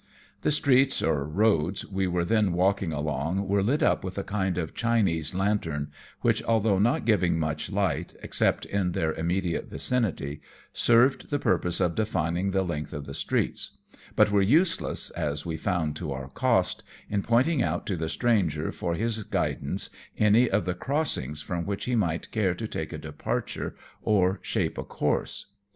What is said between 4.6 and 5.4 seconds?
Chinese